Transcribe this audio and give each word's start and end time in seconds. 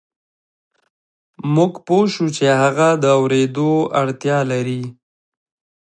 موږ 1.55 1.73
پوه 1.85 2.05
شوو 2.13 2.33
چې 2.37 2.45
هغه 2.61 2.87
د 3.03 3.05
اورېدو 3.19 3.69
وړتیا 3.93 4.39
لري 4.51 4.83